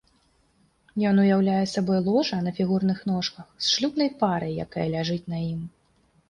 Ён 1.09 1.15
уяўляе 1.23 1.57
сабой 1.73 1.99
ложа 2.07 2.39
на 2.47 2.53
фігурных 2.61 3.03
ножках 3.11 3.53
з 3.67 3.75
шлюбнай 3.75 4.09
парай, 4.23 4.51
якая 4.65 4.87
ляжыць 4.97 5.21
на 5.35 5.45
ім. 5.53 5.61